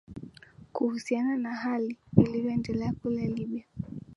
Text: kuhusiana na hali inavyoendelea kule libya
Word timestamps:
kuhusiana 0.73 1.37
na 1.37 1.55
hali 1.55 1.97
inavyoendelea 2.17 2.93
kule 3.01 3.27
libya 3.27 3.63